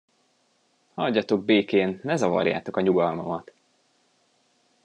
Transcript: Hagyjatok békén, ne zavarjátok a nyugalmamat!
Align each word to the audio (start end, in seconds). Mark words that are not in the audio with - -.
Hagyjatok 0.93 1.43
békén, 1.45 1.99
ne 2.03 2.15
zavarjátok 2.15 2.77
a 2.77 2.81
nyugalmamat! 2.81 3.51